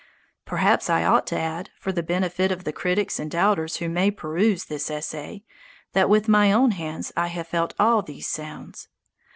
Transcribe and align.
Perhaps 0.45 0.89
I 0.89 1.03
ought 1.05 1.27
to 1.27 1.39
add, 1.39 1.69
for 1.79 1.91
the 1.91 2.01
benefit 2.01 2.51
of 2.51 2.63
the 2.63 2.73
critics 2.73 3.19
and 3.19 3.29
doubters 3.29 3.75
who 3.75 3.87
may 3.87 4.09
peruse 4.09 4.65
this 4.65 4.89
essay, 4.89 5.43
that 5.93 6.09
with 6.09 6.27
my 6.27 6.51
own 6.51 6.71
hands 6.71 7.11
I 7.15 7.27
have 7.27 7.47
felt 7.47 7.75
all 7.79 8.01
these 8.01 8.27
sounds. 8.27 8.87